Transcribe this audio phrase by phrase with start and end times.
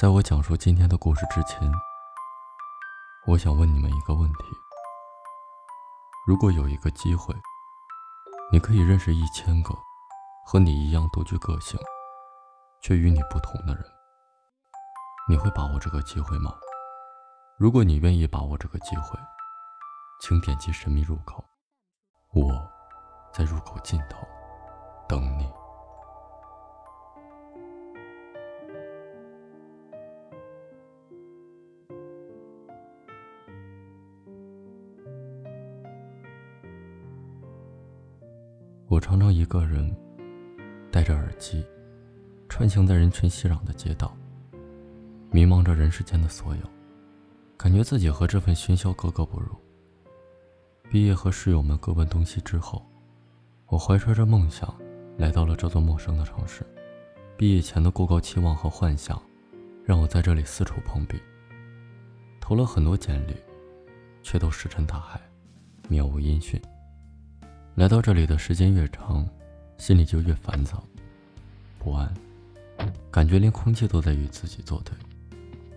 [0.00, 1.68] 在我讲述今天的故事之前，
[3.26, 4.44] 我想问你们一个问题：
[6.24, 7.34] 如果有一个机会，
[8.52, 9.74] 你可以认识一千个
[10.46, 11.76] 和你一样独具个性
[12.80, 13.84] 却与你不同的人，
[15.28, 16.54] 你会把握这个机会吗？
[17.56, 19.18] 如果你愿意把握这个机会，
[20.20, 21.44] 请点击神秘入口，
[22.34, 22.70] 我
[23.32, 24.27] 在入口尽头
[38.88, 39.94] 我常常一个人
[40.90, 41.62] 戴着耳机，
[42.48, 44.16] 穿行在人群熙攘的街道，
[45.30, 46.62] 迷茫着人世间的所有，
[47.54, 49.48] 感觉自己和这份喧嚣格格不入。
[50.90, 52.82] 毕业和室友们各奔东西之后，
[53.66, 54.74] 我怀揣着梦想
[55.18, 56.64] 来到了这座陌生的城市。
[57.36, 59.22] 毕业前的过高期望和幻想，
[59.84, 61.20] 让我在这里四处碰壁，
[62.40, 63.36] 投了很多简历，
[64.22, 65.20] 却都石沉大海，
[65.90, 66.58] 渺无音讯。
[67.78, 69.24] 来到这里的时间越长，
[69.76, 70.82] 心里就越烦躁、
[71.78, 72.12] 不安，
[73.08, 74.92] 感觉连空气都在与自己作对，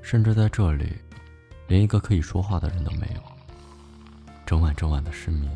[0.00, 0.94] 甚至在这里，
[1.68, 3.20] 连一个可以说话的人都没有。
[4.46, 5.52] 整晚整晚的失眠，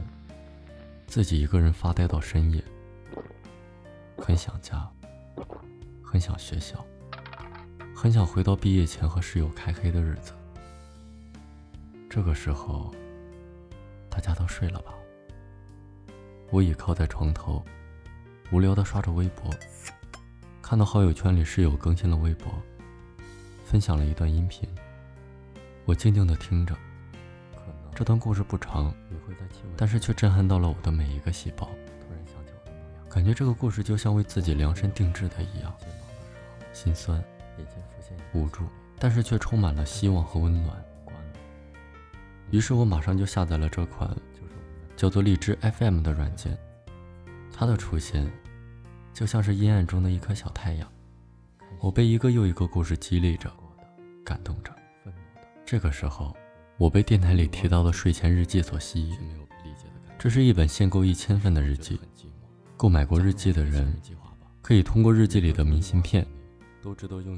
[1.07, 2.63] 自己一个人发呆到深夜，
[4.19, 4.87] 很想家，
[6.03, 6.85] 很想学校，
[7.97, 10.35] 很想回到毕业前和室友开黑的日子。
[12.11, 12.95] 这个时候，
[14.11, 14.93] 大家都睡了吧？
[16.55, 17.61] 我倚靠在床头，
[18.53, 19.53] 无聊的刷着微博，
[20.63, 22.47] 看到好友圈里室友更新了微博，
[23.65, 24.69] 分享了一段音频。
[25.85, 26.73] 我静静的听着，
[27.93, 28.95] 这段故事不长，
[29.77, 31.69] 但是却震撼到了我的每一个细胞。
[33.11, 35.75] 感觉这个故事就像为自己量身定制的一样，
[36.73, 37.21] 心酸、
[38.33, 38.63] 无助，
[39.01, 40.81] 但是却充满了希望和温暖。
[42.53, 44.09] 于是我马上就下载了这款。
[44.97, 46.57] 叫做荔枝 FM 的软件，
[47.53, 48.31] 它的出现
[49.13, 50.89] 就像是阴暗中的一颗小太阳。
[51.81, 53.53] 我被一个又一个故事激励着，
[54.25, 54.75] 感动着。
[55.67, 56.37] 这个时候，
[56.79, 59.19] 我被电台里提到的睡前日记所吸引。
[60.19, 62.01] 这是一本限购一千份的日记，
[62.77, 63.95] 购买过日记的人
[64.63, 66.27] 可以通过日记里的明信片，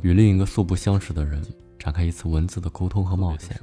[0.03, 1.45] 与另一个素不相识的人
[1.78, 3.59] 展开一次文字的沟通和冒险。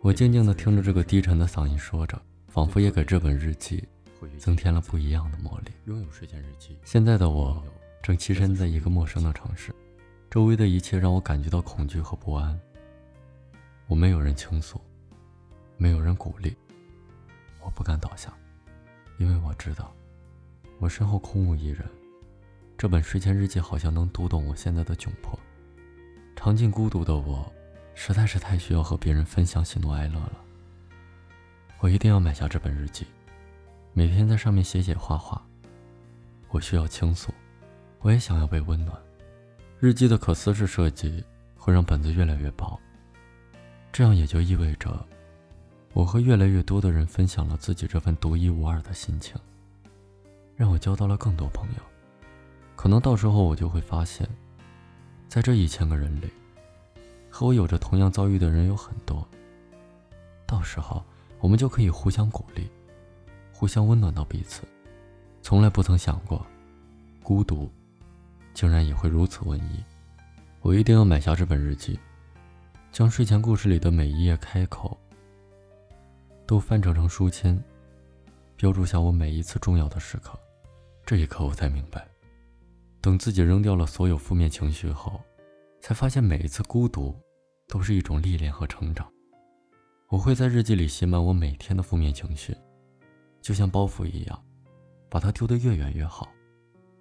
[0.00, 2.20] 我静静地听着这个低沉的嗓音说着。
[2.52, 3.82] 仿佛也给这本日记
[4.36, 5.72] 增添了不一样的魔力。
[5.86, 6.76] 拥有睡前日记。
[6.84, 7.64] 现在的我
[8.02, 9.74] 正栖身在一个陌生的城市，
[10.30, 12.60] 周围的一切让我感觉到恐惧和不安。
[13.86, 14.78] 我没有人倾诉，
[15.78, 16.54] 没有人鼓励，
[17.64, 18.30] 我不敢倒下，
[19.16, 19.90] 因为我知道，
[20.78, 21.88] 我身后空无一人。
[22.76, 25.40] 这本睡前日记好像能读懂我现在的窘迫。
[26.36, 27.50] 尝尽孤独的我，
[27.94, 30.44] 实在是太需要和别人分享喜怒哀乐了。
[31.82, 33.04] 我一定要买下这本日记，
[33.92, 35.44] 每天在上面写写画画。
[36.50, 37.34] 我需要倾诉，
[37.98, 38.96] 我也想要被温暖。
[39.80, 41.24] 日记的可撕式设计
[41.56, 42.78] 会让本子越来越薄，
[43.92, 45.04] 这样也就意味着，
[45.92, 49.34] 我和越来越多的人分享了自己这份独一无二的心情，
[50.54, 51.82] 让我交到了更多朋友。
[52.76, 54.24] 可能到时候我就会发现，
[55.28, 56.30] 在这一千个人里，
[57.28, 59.26] 和我有着同样遭遇的人有很多。
[60.46, 61.04] 到时候。
[61.42, 62.70] 我们就可以互相鼓励，
[63.52, 64.62] 互相温暖到彼此。
[65.42, 66.46] 从来不曾想过，
[67.20, 67.68] 孤独
[68.54, 69.82] 竟然也会如此文艺。
[70.60, 71.98] 我一定要买下这本日记，
[72.92, 74.96] 将睡前故事里的每一页开口
[76.46, 77.60] 都翻折成书签，
[78.54, 80.38] 标注下我每一次重要的时刻。
[81.04, 82.06] 这一刻，我才明白，
[83.00, 85.20] 等自己扔掉了所有负面情绪后，
[85.80, 87.12] 才发现每一次孤独
[87.66, 89.11] 都是一种历练和成长。
[90.12, 92.54] 我会在日记里写满我每天的负面情绪，
[93.40, 94.44] 就像包袱一样，
[95.08, 96.28] 把它丢得越远越好。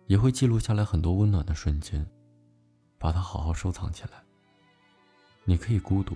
[0.08, 2.08] 也会记录下来很多温暖的瞬间，
[2.98, 4.24] 把它好好收藏起来。
[5.44, 6.16] 你可以孤独，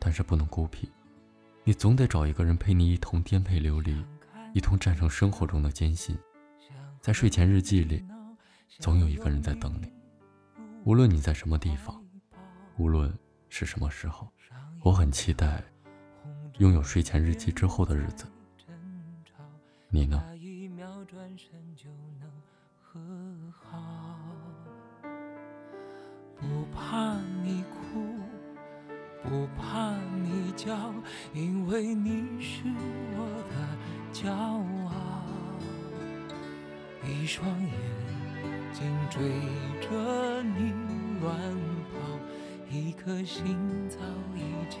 [0.00, 0.90] 但是不能孤僻。
[1.62, 4.04] 你总得找一个人陪你一同颠沛流离，
[4.54, 6.18] 一同战胜生活中的艰辛。
[7.00, 8.04] 在睡前日记里，
[8.80, 9.88] 总有一个人在等你。
[10.82, 12.04] 无论你在什么地方，
[12.76, 13.16] 无论
[13.48, 14.28] 是什么时候，
[14.82, 15.62] 我很期待。
[16.58, 18.26] 拥有睡前日记之后的日子，
[19.88, 20.22] 你呢？
[26.38, 28.20] 不怕你哭，
[29.22, 30.92] 不怕你叫，
[31.32, 32.62] 因为你是
[33.16, 33.54] 我的
[34.12, 35.24] 骄傲。
[37.08, 37.72] 一双眼
[38.72, 39.20] 睛追
[39.80, 40.72] 着你
[41.20, 41.32] 乱
[41.92, 41.96] 跑。
[42.70, 43.56] 一颗心
[43.88, 43.98] 早
[44.34, 44.40] 已
[44.70, 44.80] 经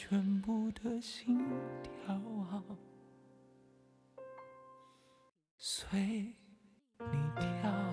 [0.00, 1.44] 全部的心
[1.82, 2.14] 跳
[5.56, 5.98] 随
[7.00, 7.87] 你跳。